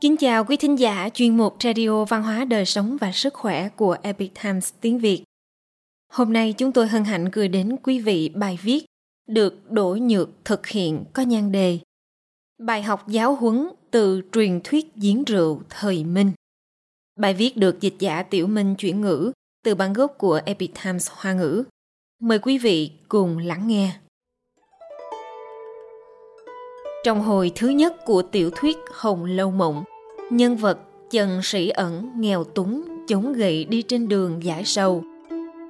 [0.00, 3.68] Kính chào quý thính giả, chuyên mục Radio Văn hóa Đời Sống và Sức Khỏe
[3.68, 5.24] của Epic Times tiếng Việt.
[6.12, 8.84] Hôm nay chúng tôi hân hạnh gửi đến quý vị bài viết
[9.28, 11.78] được Đỗ Nhược thực hiện có nhan đề
[12.58, 16.32] Bài học giáo huấn từ truyền thuyết giếng rượu thời Minh.
[17.16, 19.32] Bài viết được dịch giả Tiểu Minh chuyển ngữ
[19.64, 21.64] từ bản gốc của Epic Times Hoa ngữ.
[22.20, 23.92] Mời quý vị cùng lắng nghe.
[27.04, 29.84] Trong hồi thứ nhất của tiểu thuyết Hồng Lâu Mộng,
[30.30, 30.78] nhân vật
[31.10, 35.04] Trần Sĩ Ẩn nghèo túng chống gậy đi trên đường giải sầu.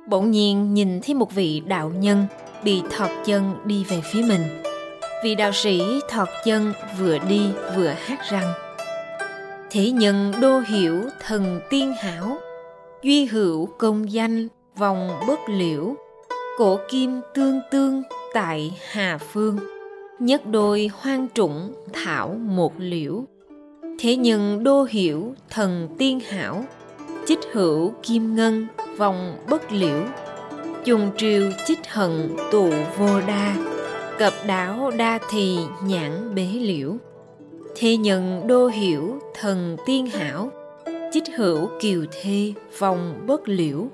[0.08, 2.26] Bỗng nhiên nhìn thấy một vị đạo nhân
[2.64, 4.40] bị thọt chân đi về phía mình.
[5.24, 7.40] Vị đạo sĩ thọt chân vừa đi
[7.76, 8.52] vừa hát rằng
[9.70, 12.36] Thế nhân đô hiểu thần tiên hảo,
[13.02, 15.94] duy hữu công danh vòng bất liễu,
[16.58, 18.02] cổ kim tương tương
[18.34, 19.58] tại Hà Phương
[20.24, 23.24] nhất đôi hoang trụng thảo một liễu.
[23.98, 26.64] Thế nhân đô hiểu thần tiên hảo,
[27.26, 30.04] chích hữu kim ngân, vòng bất liễu.
[30.84, 33.56] Chung triều chích hận tụ vô đa,
[34.18, 36.96] cập đảo đa thì nhãn bế liễu.
[37.76, 40.52] Thế nhân đô hiểu thần tiên hảo,
[41.12, 43.88] chích hữu kiều thê, vòng bất liễu.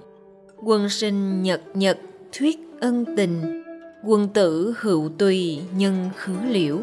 [0.57, 1.99] Quân sinh nhật nhật
[2.33, 3.60] thuyết ân tình
[4.05, 6.79] quân tử hữu tùy nhân khứ liễu.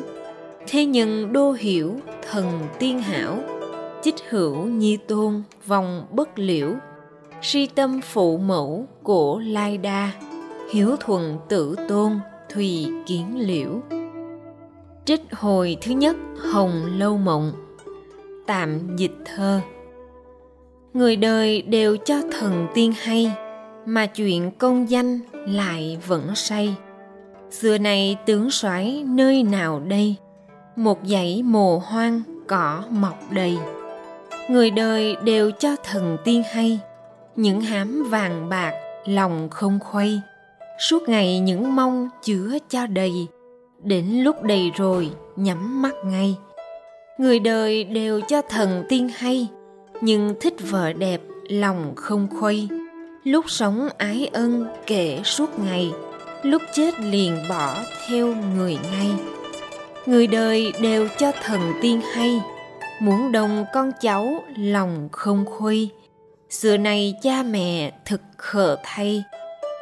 [0.67, 1.95] Thế nhân đô hiểu
[2.31, 2.45] thần
[2.79, 3.39] tiên hảo.
[4.01, 6.73] Chích hữu nhi tôn vòng bất liễu.
[7.41, 10.11] Si tâm phụ mẫu cổ lai đa.
[10.71, 12.19] Hiếu thuận tử tôn
[12.53, 13.81] thùy kiến liễu.
[15.05, 16.15] Trích hồi thứ nhất,
[16.51, 17.51] hồng lâu mộng.
[18.47, 19.61] Tạm dịch thơ.
[20.93, 23.31] Người đời đều cho thần tiên hay,
[23.85, 26.75] mà chuyện công danh lại vẫn say
[27.51, 30.15] xưa nay tướng soái nơi nào đây?
[30.75, 33.57] Một dãy mồ hoang, cỏ mọc đầy.
[34.49, 36.79] Người đời đều cho thần tiên hay.
[37.35, 38.73] Những hám vàng bạc,
[39.05, 40.19] lòng không khuây.
[40.79, 43.27] Suốt ngày những mong chứa cho đầy.
[43.83, 46.35] Đến lúc đầy rồi, nhắm mắt ngay.
[47.17, 49.47] Người đời đều cho thần tiên hay.
[50.01, 52.67] Nhưng thích vợ đẹp, lòng không khuây.
[53.23, 55.91] Lúc sống ái ân kể suốt ngày
[56.43, 59.11] lúc chết liền bỏ theo người ngay.
[60.05, 62.41] Người đời đều cho thần tiên hay,
[62.99, 65.89] muốn đồng con cháu lòng không khuây.
[66.49, 69.23] Xưa nay cha mẹ thực khờ thay,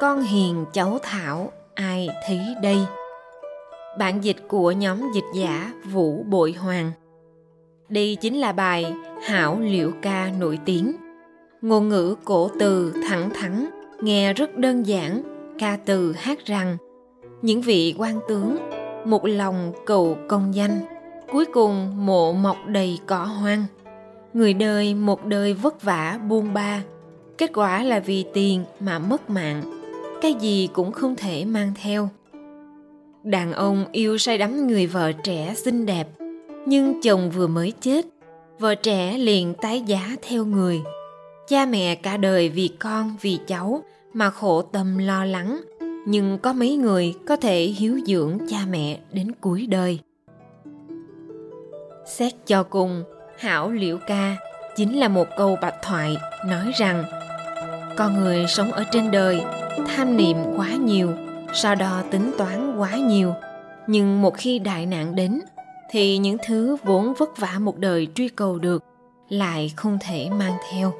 [0.00, 2.78] con hiền cháu thảo ai thấy đây?
[3.98, 6.92] Bản dịch của nhóm dịch giả vũ bội hoàng.
[7.88, 10.96] Đây chính là bài hảo liệu ca nổi tiếng.
[11.62, 13.66] Ngôn ngữ cổ từ thẳng thắn,
[14.00, 16.76] nghe rất đơn giản ca từ hát rằng,
[17.42, 18.56] những vị quan tướng,
[19.04, 20.80] một lòng cầu công danh,
[21.32, 23.64] cuối cùng mộ mọc đầy cỏ hoang.
[24.34, 26.82] Người đời một đời vất vả buông ba,
[27.38, 29.62] kết quả là vì tiền mà mất mạng,
[30.22, 32.08] cái gì cũng không thể mang theo.
[33.22, 36.08] Đàn ông yêu say đắm người vợ trẻ xinh đẹp,
[36.66, 38.06] nhưng chồng vừa mới chết,
[38.58, 40.80] vợ trẻ liền tái giá theo người.
[41.48, 43.82] Cha mẹ cả đời vì con, vì cháu
[44.16, 45.60] mà khổ tâm lo lắng,
[46.06, 49.98] nhưng có mấy người có thể hiếu dưỡng cha mẹ đến cuối đời.
[52.06, 53.04] Xét cho cùng,
[53.38, 54.36] hảo liễu ca
[54.76, 56.16] chính là một câu bạch thoại
[56.46, 57.04] nói rằng,
[57.96, 59.42] con người sống ở trên đời,
[59.86, 61.12] tham niệm quá nhiều,
[61.54, 63.34] so đo tính toán quá nhiều.
[63.86, 65.40] Nhưng một khi đại nạn đến,
[65.90, 68.84] thì những thứ vốn vất vả một đời truy cầu được
[69.28, 70.92] lại không thể mang theo.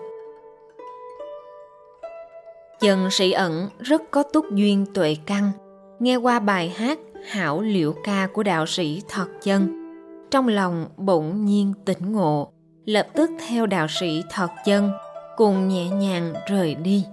[2.80, 5.50] Trần Sĩ Ẩn rất có túc duyên tuệ căn,
[5.98, 9.68] nghe qua bài hát Hảo Liệu Ca của đạo sĩ Thọt Chân.
[10.30, 12.52] Trong lòng bỗng nhiên tỉnh ngộ,
[12.84, 14.90] lập tức theo đạo sĩ Thọt Chân
[15.36, 17.04] cùng nhẹ nhàng rời đi.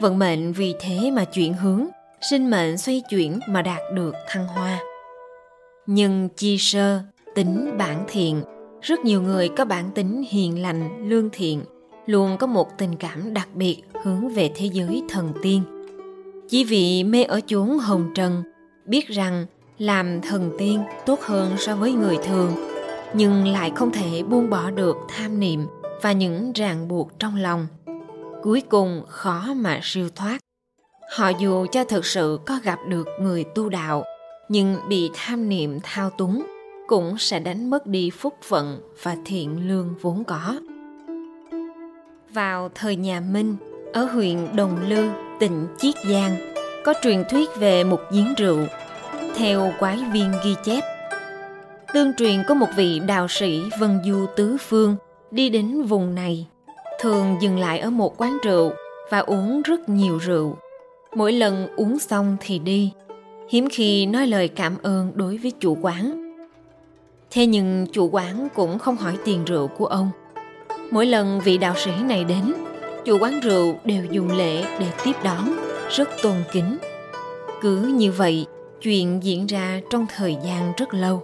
[0.00, 1.86] Vận mệnh vì thế mà chuyển hướng,
[2.30, 4.78] sinh mệnh xoay chuyển mà đạt được thăng hoa.
[5.86, 7.00] Nhưng chi sơ,
[7.34, 8.42] tính bản thiện,
[8.80, 11.64] rất nhiều người có bản tính hiền lành, lương thiện,
[12.10, 15.62] luôn có một tình cảm đặc biệt hướng về thế giới thần tiên.
[16.48, 18.42] Chỉ vì mê ở chốn hồng trần,
[18.84, 19.46] biết rằng
[19.78, 22.52] làm thần tiên tốt hơn so với người thường,
[23.14, 25.66] nhưng lại không thể buông bỏ được tham niệm
[26.02, 27.66] và những ràng buộc trong lòng.
[28.42, 30.38] Cuối cùng khó mà siêu thoát.
[31.16, 34.04] Họ dù cho thực sự có gặp được người tu đạo,
[34.48, 36.42] nhưng bị tham niệm thao túng
[36.88, 40.54] cũng sẽ đánh mất đi phúc phận và thiện lương vốn có
[42.34, 43.56] vào thời nhà Minh,
[43.92, 45.08] ở huyện Đồng Lư,
[45.40, 46.36] tỉnh Chiết Giang,
[46.84, 48.66] có truyền thuyết về một giếng rượu.
[49.36, 50.84] Theo quái viên ghi chép,
[51.94, 54.96] Tương truyền có một vị đạo sĩ vân du tứ phương
[55.30, 56.46] đi đến vùng này,
[57.00, 58.72] thường dừng lại ở một quán rượu
[59.10, 60.56] và uống rất nhiều rượu.
[61.14, 62.92] Mỗi lần uống xong thì đi,
[63.48, 66.32] hiếm khi nói lời cảm ơn đối với chủ quán.
[67.30, 70.10] Thế nhưng chủ quán cũng không hỏi tiền rượu của ông.
[70.90, 72.52] Mỗi lần vị đạo sĩ này đến,
[73.04, 75.56] chủ quán rượu đều dùng lễ để tiếp đón,
[75.90, 76.78] rất tôn kính.
[77.60, 78.46] Cứ như vậy,
[78.82, 81.22] chuyện diễn ra trong thời gian rất lâu.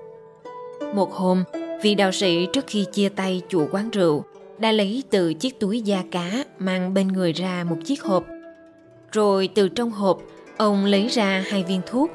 [0.95, 1.45] Một hôm,
[1.83, 4.25] vị đạo sĩ trước khi chia tay chủ quán rượu
[4.59, 8.25] đã lấy từ chiếc túi da cá mang bên người ra một chiếc hộp.
[9.12, 10.19] Rồi từ trong hộp,
[10.57, 12.11] ông lấy ra hai viên thuốc.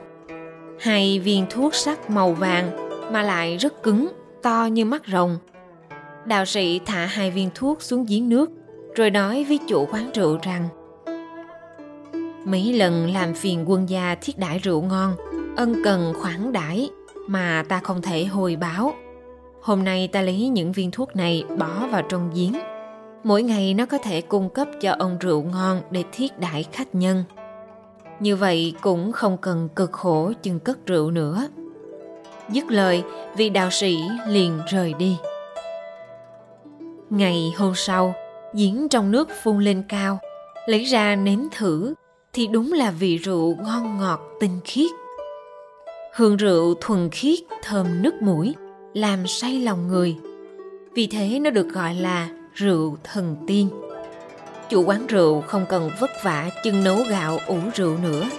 [0.79, 2.71] Hai viên thuốc sắc màu vàng
[3.11, 4.07] mà lại rất cứng,
[4.41, 5.37] to như mắt rồng.
[6.25, 8.49] Đạo sĩ thả hai viên thuốc xuống giếng nước,
[8.95, 10.67] rồi nói với chủ quán rượu rằng
[12.45, 15.15] Mấy lần làm phiền quân gia thiết đãi rượu ngon,
[15.55, 16.89] ân cần khoản đãi
[17.27, 18.93] mà ta không thể hồi báo.
[19.61, 22.53] Hôm nay ta lấy những viên thuốc này bỏ vào trong giếng.
[23.23, 26.95] Mỗi ngày nó có thể cung cấp cho ông rượu ngon để thiết đãi khách
[26.95, 27.23] nhân.
[28.19, 31.47] Như vậy cũng không cần cực khổ chừng cất rượu nữa.
[32.49, 33.03] Dứt lời,
[33.37, 33.97] vị đạo sĩ
[34.27, 35.17] liền rời đi.
[37.11, 38.15] Ngày hôm sau,
[38.53, 40.19] giếng trong nước phun lên cao,
[40.65, 41.93] lấy ra nếm thử
[42.33, 44.91] thì đúng là vị rượu ngon ngọt tinh khiết.
[46.15, 48.55] Hương rượu thuần khiết thơm nước mũi,
[48.93, 50.15] làm say lòng người.
[50.93, 53.69] Vì thế nó được gọi là rượu thần tiên.
[54.69, 58.29] Chủ quán rượu không cần vất vả chưng nấu gạo ủ rượu nữa,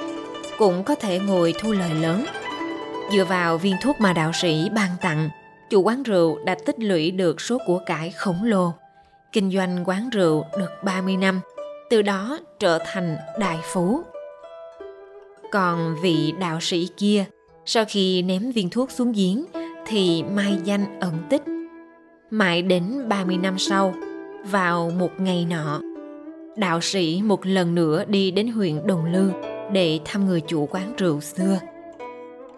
[0.58, 2.24] cũng có thể ngồi thu lời lớn
[3.12, 5.28] Dựa vào viên thuốc mà đạo sĩ ban tặng,
[5.72, 8.72] chủ quán rượu đã tích lũy được số của cải khổng lồ.
[9.32, 11.40] Kinh doanh quán rượu được 30 năm,
[11.90, 14.02] từ đó trở thành đại phú.
[15.52, 17.24] Còn vị đạo sĩ kia,
[17.64, 19.44] sau khi ném viên thuốc xuống giếng
[19.86, 21.42] thì mai danh ẩn tích.
[22.30, 23.94] Mãi đến 30 năm sau,
[24.44, 25.80] vào một ngày nọ,
[26.56, 29.30] đạo sĩ một lần nữa đi đến huyện Đồng Lư
[29.72, 31.58] để thăm người chủ quán rượu xưa–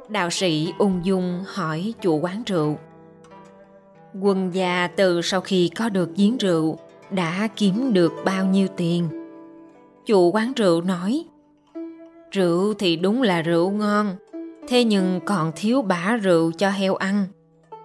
[0.09, 2.79] đạo sĩ ung dung hỏi chủ quán rượu
[4.21, 6.79] quân gia từ sau khi có được giếng rượu,
[7.11, 9.09] đã kiếm được bao nhiêu tiền?
[10.07, 11.25] Chủ quán rượu nói,
[12.31, 14.17] rượu thì đúng là rượu ngon,
[14.69, 17.25] thế nhưng còn thiếu bả rượu cho heo ăn.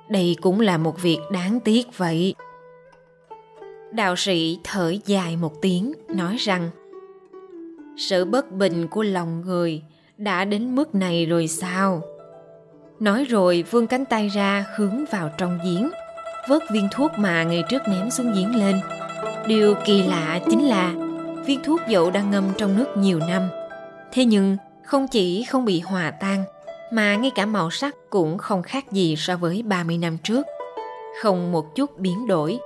[0.10, 2.36] Đây cũng là một việc đáng tiếc vậy.
[3.92, 6.70] Đạo sĩ thở dài một tiếng, nói rằng,
[7.98, 9.82] sự bất bình của lòng người
[10.18, 12.02] đã đến mức này rồi sao?
[13.00, 15.90] Nói rồi vươn cánh tay ra hướng vào trong giếng
[16.50, 18.80] vớt viên thuốc mà ngày trước ném xuống giếng lên.
[19.48, 20.94] Điều kỳ lạ chính là
[21.46, 23.42] viên thuốc dậu đang ngâm trong nước nhiều năm.
[24.12, 26.44] Thế nhưng, không chỉ không bị hòa tan,
[26.92, 30.46] mà ngay cả màu sắc cũng không khác gì so với 30 năm trước.
[31.22, 32.60] Không một chút biến đổi.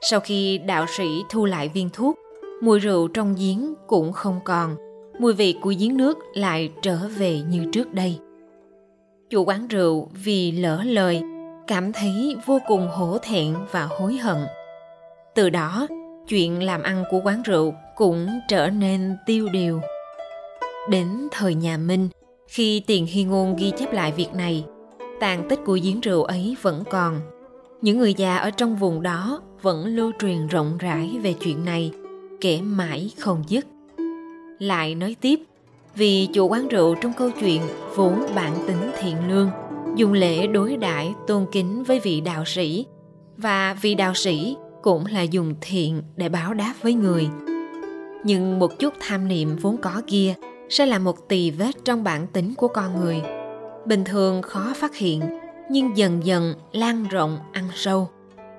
[0.00, 2.18] Sau khi đạo sĩ thu lại viên thuốc,
[2.62, 4.76] mùi rượu trong giếng cũng không còn.
[5.18, 8.18] Mùi vị của giếng nước lại trở về như trước đây.
[9.30, 11.22] Chủ quán rượu vì lỡ lời
[11.70, 14.36] cảm thấy vô cùng hổ thẹn và hối hận.
[15.34, 15.86] Từ đó,
[16.28, 19.80] chuyện làm ăn của quán rượu cũng trở nên tiêu điều.
[20.88, 22.08] Đến thời nhà minh,
[22.48, 24.64] khi tiền hy ngôn ghi chép lại việc này,
[25.20, 27.20] tàn tích của giếng rượu ấy vẫn còn.
[27.82, 31.92] Những người già ở trong vùng đó vẫn lưu truyền rộng rãi về chuyện này
[32.40, 33.66] kể mãi không dứt.
[34.58, 35.40] Lại nói tiếp,
[35.94, 37.62] vì chủ quán rượu trong câu chuyện
[37.94, 39.50] vốn bản tính thiện lương
[40.00, 42.86] dùng lễ đối đãi tôn kính với vị đạo sĩ.
[43.36, 47.28] Và vị đạo sĩ cũng là dùng thiện để báo đáp với người.
[48.24, 50.34] Nhưng một chút tham niệm vốn có kia
[50.68, 53.22] sẽ là một tỳ vết trong bản tính của con người.
[53.86, 55.20] Bình thường khó phát hiện,
[55.70, 58.08] nhưng dần dần lan rộng, ăn sâu.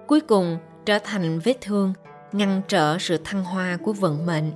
[0.07, 1.93] Cuối cùng trở thành vết thương,
[2.31, 4.51] ngăn trở sự thăng hoa của vận mệnh.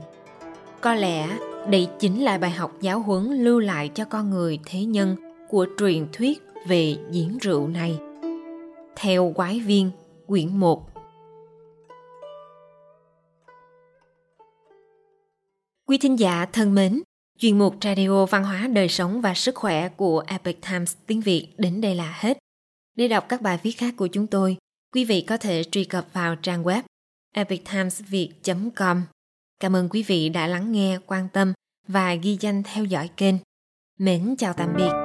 [0.81, 1.29] Có lẽ
[1.69, 5.15] đây chính là bài học giáo huấn lưu lại cho con người thế nhân
[5.49, 7.99] của truyền thuyết về diễn rượu này.
[8.95, 9.91] Theo quái viên,
[10.27, 10.95] quyển 1
[15.87, 17.01] Quý thính giả thân mến,
[17.39, 21.47] chuyên mục Radio Văn hóa Đời sống và Sức khỏe của Epic Times tiếng Việt
[21.57, 22.37] đến đây là hết.
[22.95, 24.57] Để đọc các bài viết khác của chúng tôi,
[24.93, 26.81] quý vị có thể truy cập vào trang web
[27.35, 29.03] epictimesviet.com.
[29.59, 31.53] Cảm ơn quý vị đã lắng nghe, quan tâm
[31.87, 33.35] và ghi danh theo dõi kênh.
[33.99, 35.04] Mến chào tạm biệt